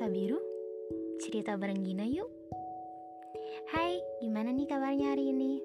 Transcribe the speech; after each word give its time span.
Sabiru, 0.00 0.40
cerita 1.20 1.60
bareng 1.60 1.84
Gina 1.84 2.08
yuk. 2.08 2.24
Hai, 3.68 4.00
gimana 4.24 4.48
nih 4.48 4.64
kabarnya 4.64 5.12
hari 5.12 5.28
ini? 5.28 5.60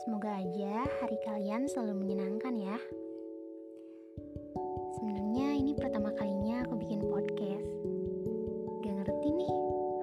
Semoga 0.00 0.40
aja 0.40 0.88
hari 1.04 1.20
kalian 1.28 1.68
selalu 1.68 2.00
menyenangkan 2.00 2.56
ya. 2.56 2.80
Sebenarnya 4.96 5.60
ini 5.60 5.76
pertama 5.76 6.08
kalinya 6.16 6.64
aku 6.64 6.80
bikin 6.80 7.04
podcast. 7.04 7.68
Gak 8.80 8.96
ngerti 8.96 9.28
nih, 9.36 9.52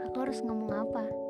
aku 0.05 0.17
harus 0.21 0.37
ngomong 0.45 0.69
apa. 0.69 1.22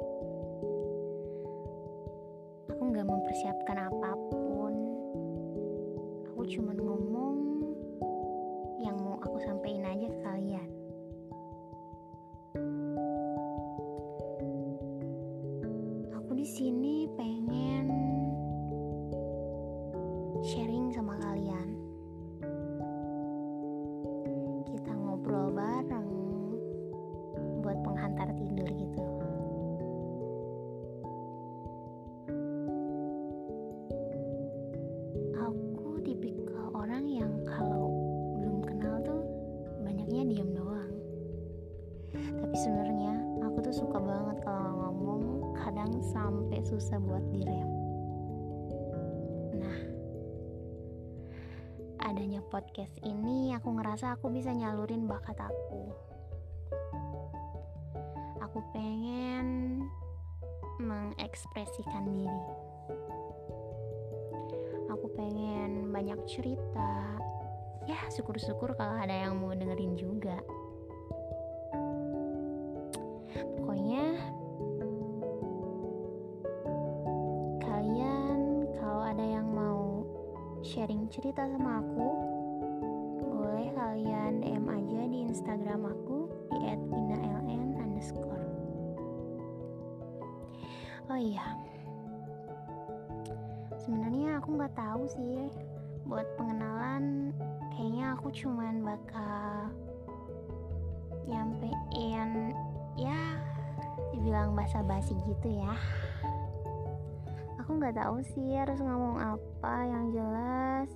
Sampai 46.13 46.61
susah 46.61 47.01
buat 47.01 47.25
direm. 47.33 47.69
Nah, 49.57 49.79
adanya 52.05 52.45
podcast 52.53 52.93
ini 53.01 53.57
aku 53.57 53.73
ngerasa 53.73 54.15
aku 54.15 54.29
bisa 54.29 54.53
nyalurin 54.53 55.09
bakat 55.09 55.35
aku. 55.41 55.89
Aku 58.45 58.61
pengen 58.69 59.81
mengekspresikan 60.77 62.05
diri. 62.13 62.45
Aku 64.93 65.09
pengen 65.17 65.89
banyak 65.89 66.21
cerita. 66.29 67.17
Ya, 67.89 67.99
syukur-syukur 68.13 68.77
kalau 68.77 68.95
ada 68.95 69.11
yang 69.11 69.41
mau 69.41 69.51
dengerin 69.57 69.97
juga. 69.97 70.37
Cerita 81.13 81.45
sama 81.45 81.77
aku, 81.77 82.09
boleh 83.21 83.69
kalian 83.77 84.41
DM 84.41 84.65
aja 84.65 85.01
di 85.05 85.29
Instagram 85.29 85.85
aku 85.85 86.25
di 86.49 86.73
@ginaln 86.89 87.77
underscore. 87.77 88.41
Oh 91.13 91.19
iya, 91.21 91.53
sebenarnya 93.77 94.41
aku 94.41 94.57
nggak 94.57 94.73
tahu 94.73 95.05
sih 95.05 95.53
buat 96.09 96.25
pengenalan. 96.33 97.29
Kayaknya 97.77 98.17
aku 98.17 98.33
cuman 98.33 98.81
bakal 98.81 99.69
nyampein 101.29 102.57
ya 102.97 103.37
dibilang 104.09 104.57
basa-basi 104.57 105.13
gitu 105.29 105.61
ya 105.61 105.77
aku 107.63 107.79
nggak 107.79 107.95
tahu 107.95 108.19
sih 108.35 108.59
harus 108.59 108.75
ngomong 108.83 109.23
apa 109.23 109.75
yang 109.87 110.11
jelas 110.11 110.91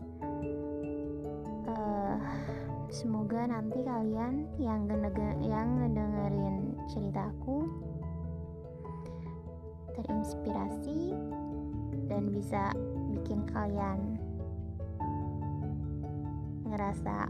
semoga 2.88 3.46
nanti 3.46 3.84
kalian 3.84 4.48
yang 4.58 4.88
yang 5.44 5.68
ngedengerin 5.78 6.76
ceritaku 6.88 7.68
terinspirasi 9.98 11.14
dan 12.08 12.32
bisa 12.32 12.72
bikin 13.12 13.44
kalian 13.52 14.16
ngerasa 16.68 17.28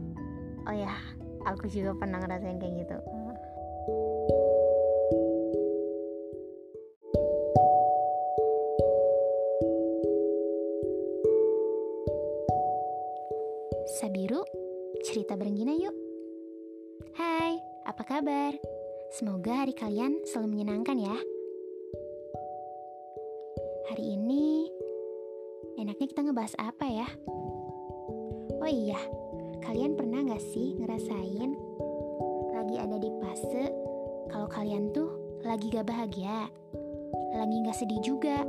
oh 0.68 0.76
ya 0.76 0.94
aku 1.48 1.72
juga 1.72 1.96
pernah 1.96 2.20
ngerasain 2.20 2.60
kayak 2.60 2.76
gitu. 2.84 3.00
Sabiru, 13.98 14.46
cerita 15.08 15.40
bareng 15.40 15.56
Gina 15.56 15.72
yuk. 15.72 15.96
Hai, 17.16 17.56
apa 17.88 18.04
kabar? 18.04 18.52
Semoga 19.16 19.64
hari 19.64 19.72
kalian 19.72 20.20
selalu 20.28 20.60
menyenangkan 20.60 21.00
ya. 21.00 21.16
Hari 23.88 24.04
ini 24.04 24.68
enaknya 25.80 26.12
kita 26.12 26.28
ngebahas 26.28 26.60
apa 26.60 26.84
ya? 26.92 27.08
Oh 28.60 28.68
iya, 28.68 29.00
kalian 29.64 29.96
pernah 29.96 30.28
gak 30.28 30.44
sih 30.44 30.76
ngerasain 30.76 31.56
lagi 32.52 32.76
ada 32.76 33.00
di 33.00 33.08
fase 33.24 33.72
kalau 34.28 34.52
kalian 34.52 34.92
tuh 34.92 35.40
lagi 35.48 35.72
gak 35.72 35.88
bahagia, 35.88 36.52
lagi 37.32 37.56
gak 37.64 37.80
sedih 37.80 38.04
juga, 38.04 38.44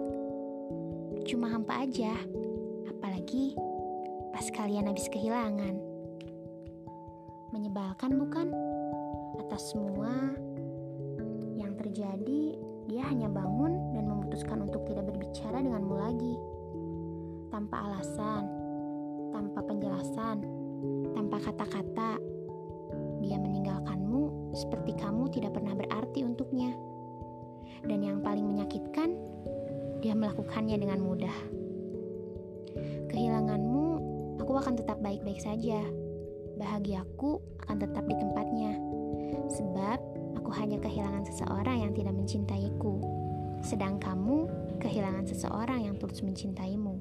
cuma 1.23 1.55
hampa 1.55 1.87
aja, 1.87 2.19
apalagi 2.91 3.55
pas 4.35 4.51
kalian 4.51 4.91
habis 4.91 5.07
kehilangan. 5.07 5.88
Menyebalkan 7.49 8.13
bukan? 8.21 8.53
Atas 9.41 9.73
semua 9.73 10.13
yang 11.57 11.73
terjadi, 11.81 12.61
dia 12.85 13.03
hanya 13.09 13.33
bangun 13.33 13.97
dan 13.97 14.05
memutuskan 14.05 14.69
untuk 14.69 14.85
tidak 14.85 15.09
berbicara 15.09 15.65
denganmu 15.65 15.97
lagi. 15.97 16.35
Tanpa 17.49 17.89
alasan, 17.89 18.45
tanpa 19.33 19.65
penjelasan, 19.65 20.37
tanpa 21.17 21.41
kata-kata. 21.41 22.21
Dia 23.25 23.41
meninggalkanmu 23.41 24.53
seperti 24.53 24.93
kamu 25.01 25.33
tidak 25.33 25.57
pernah 25.57 25.73
berarti 25.73 26.29
untuknya. 26.29 26.77
Dan 27.81 28.05
yang 28.05 28.21
paling 28.21 28.45
menyakitkan, 28.45 29.17
dia 30.05 30.13
melakukannya 30.13 30.77
dengan 30.77 31.01
mudah. 31.01 31.37
Kehilanganmu 33.09 33.87
aku 34.37 34.53
akan 34.53 34.77
tetap 34.77 35.01
baik-baik 35.01 35.41
saja. 35.41 35.81
Bahagiaku 36.59 37.39
akan 37.65 37.77
tetap 37.79 38.05
di 38.05 38.17
tempatnya. 38.19 38.73
Sebab 39.49 39.99
aku 40.35 40.51
hanya 40.59 40.83
kehilangan 40.83 41.25
seseorang 41.31 41.87
yang 41.87 41.93
tidak 41.95 42.15
mencintaiku. 42.19 42.99
Sedang 43.63 44.03
kamu 44.03 44.51
kehilangan 44.83 45.25
seseorang 45.27 45.87
yang 45.87 45.95
tulus 45.97 46.21
mencintaimu. 46.21 46.99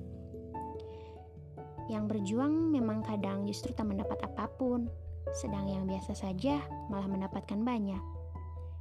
Yang 1.88 2.04
berjuang 2.12 2.54
memang 2.72 3.02
kadang 3.02 3.48
justru 3.48 3.72
tak 3.72 3.88
mendapat 3.88 4.20
apa 4.20 4.52
pun, 4.60 4.92
sedang 5.32 5.68
yang 5.72 5.88
biasa 5.88 6.14
saja 6.14 6.60
malah 6.92 7.08
mendapatkan 7.08 7.60
banyak. 7.64 8.04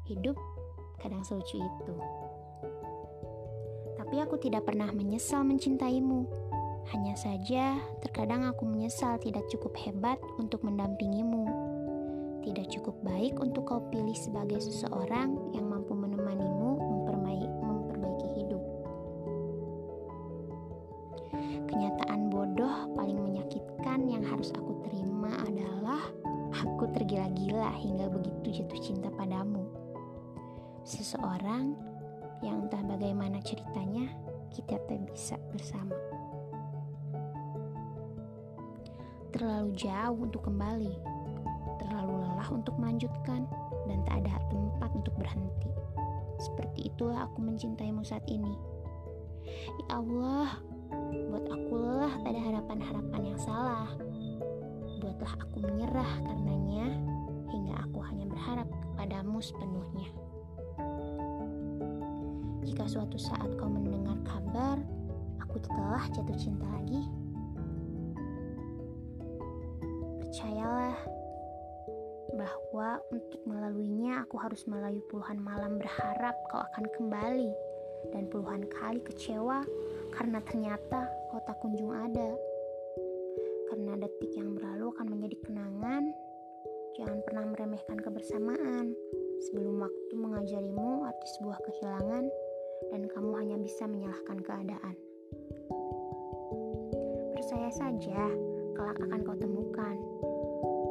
Hidup 0.06 0.34
kadang 0.98 1.22
selucu 1.22 1.58
itu. 1.58 1.96
Tapi 3.96 4.22
aku 4.22 4.38
tidak 4.38 4.66
pernah 4.66 4.90
menyesal 4.94 5.42
mencintaimu. 5.42 6.45
Hanya 6.94 7.18
saja, 7.18 7.82
terkadang 7.98 8.46
aku 8.46 8.62
menyesal 8.62 9.18
tidak 9.18 9.42
cukup 9.50 9.74
hebat 9.82 10.22
untuk 10.38 10.62
mendampingimu. 10.62 11.46
Tidak 12.46 12.66
cukup 12.78 12.94
baik 13.02 13.42
untuk 13.42 13.66
kau 13.66 13.82
pilih 13.90 14.14
sebagai 14.14 14.62
seseorang 14.62 15.34
yang 15.50 15.66
mampu 15.66 15.98
menemanimu 15.98 16.78
memperbaiki, 17.66 18.28
hidup. 18.38 18.62
Kenyataan 21.66 22.30
bodoh 22.30 22.94
paling 22.94 23.18
menyakitkan 23.18 24.06
yang 24.06 24.22
harus 24.22 24.54
aku 24.54 24.78
terima 24.86 25.34
adalah 25.42 26.00
aku 26.54 26.86
tergila-gila 26.94 27.74
hingga 27.82 28.06
begitu 28.08 28.62
jatuh 28.62 28.80
cinta 28.80 29.10
padamu. 29.10 29.66
Seseorang 30.86 31.74
yang 32.46 32.68
entah 32.68 32.82
bagaimana 32.86 33.42
ceritanya, 33.42 34.06
kita 34.54 34.78
tak 34.86 35.02
bisa 35.10 35.34
bersama. 35.50 36.15
Terlalu 39.36 39.76
jauh 39.76 40.16
untuk 40.16 40.48
kembali, 40.48 40.96
terlalu 41.84 42.24
lelah 42.24 42.48
untuk 42.48 42.72
melanjutkan, 42.80 43.44
dan 43.84 44.00
tak 44.08 44.24
ada 44.24 44.40
tempat 44.48 44.90
untuk 44.96 45.12
berhenti. 45.20 45.68
Seperti 46.40 46.88
itulah 46.88 47.28
aku 47.28 47.44
mencintaimu 47.44 48.00
saat 48.00 48.24
ini. 48.32 48.56
Ya 49.84 50.00
Allah, 50.00 50.56
buat 51.28 51.44
aku 51.52 51.72
lelah 51.76 52.16
tak 52.24 52.32
ada 52.32 52.40
harapan-harapan 52.48 53.22
yang 53.28 53.40
salah. 53.40 53.92
Buatlah 55.04 55.32
aku 55.44 55.56
menyerah 55.60 56.12
karenanya, 56.24 56.96
hingga 57.52 57.74
aku 57.84 58.00
hanya 58.08 58.24
berharap 58.24 58.68
kepadamu 58.72 59.36
sepenuhnya. 59.44 60.08
Jika 62.64 62.88
suatu 62.88 63.20
saat 63.20 63.52
kau 63.60 63.68
mendengar 63.68 64.16
kabar 64.24 64.80
aku 65.44 65.60
telah 65.60 66.08
jatuh 66.10 66.34
cinta 66.40 66.64
lagi, 66.72 67.04
percayalah 70.36 70.92
bahwa 72.36 73.00
untuk 73.08 73.40
melaluinya 73.48 74.20
aku 74.20 74.36
harus 74.36 74.68
melalui 74.68 75.00
puluhan 75.08 75.40
malam 75.40 75.80
berharap 75.80 76.36
kau 76.52 76.60
akan 76.60 76.84
kembali 76.92 77.48
dan 78.12 78.28
puluhan 78.28 78.68
kali 78.68 79.00
kecewa 79.00 79.64
karena 80.12 80.36
ternyata 80.44 81.08
kau 81.32 81.40
tak 81.40 81.56
kunjung 81.64 81.88
ada. 81.88 82.36
Karena 83.72 83.96
detik 83.96 84.36
yang 84.36 84.52
berlalu 84.52 84.92
akan 84.92 85.08
menjadi 85.08 85.40
kenangan, 85.40 86.04
jangan 87.00 87.18
pernah 87.24 87.44
meremehkan 87.56 87.96
kebersamaan 87.96 88.92
sebelum 89.48 89.88
waktu 89.88 90.14
mengajarimu 90.20 91.08
arti 91.08 91.28
sebuah 91.40 91.64
kehilangan 91.64 92.24
dan 92.92 93.08
kamu 93.08 93.32
hanya 93.40 93.56
bisa 93.56 93.88
menyalahkan 93.88 94.44
keadaan. 94.44 94.96
Percaya 97.32 97.72
saja, 97.72 98.36
kelak 98.76 99.00
akan 99.00 99.20
kau 99.24 99.36
temukan 99.40 99.96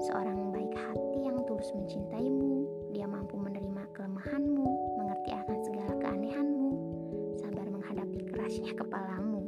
seorang 0.09 0.49
baik 0.49 0.73
hati 0.73 1.19
yang 1.21 1.37
tulus 1.45 1.69
mencintaimu. 1.77 2.65
Dia 2.97 3.05
mampu 3.05 3.37
menerima 3.37 3.83
kelemahanmu, 3.93 4.67
mengerti 4.97 5.29
akan 5.37 5.57
segala 5.61 5.93
keanehanmu, 6.01 6.69
sabar 7.37 7.67
menghadapi 7.69 8.25
kerasnya 8.33 8.73
kepalamu, 8.73 9.45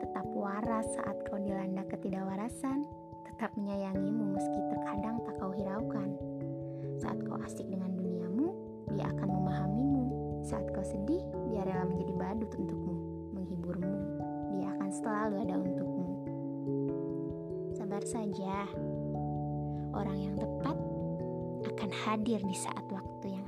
tetap 0.00 0.24
waras 0.32 0.88
saat 0.96 1.20
kau 1.28 1.36
dilanda 1.36 1.84
ketidakwarasan, 1.92 2.88
tetap 3.28 3.52
menyayangimu 3.60 4.32
meski 4.32 4.60
terkadang 4.72 5.20
tak 5.28 5.36
kau 5.36 5.52
hiraukan. 5.52 6.16
Saat 6.96 7.20
kau 7.28 7.36
asik 7.44 7.68
dengan 7.68 7.92
duniamu, 8.00 8.48
dia 8.96 9.12
akan 9.12 9.28
memahamimu. 9.28 10.04
Saat 10.40 10.72
kau 10.72 10.82
sedih, 10.88 11.20
dia 11.52 11.68
rela 11.68 11.84
menjadi 11.84 12.16
badut 12.16 12.50
untukmu, 12.56 12.96
menghiburmu. 13.36 13.98
Dia 14.56 14.72
akan 14.72 14.88
selalu 14.88 15.34
ada 15.44 15.56
untukmu. 15.60 15.87
Sabar 17.88 18.04
saja, 18.04 18.68
orang 19.96 20.20
yang 20.20 20.36
tepat 20.36 20.76
akan 21.72 21.88
hadir 22.04 22.36
di 22.44 22.52
saat 22.52 22.84
waktu 22.92 23.40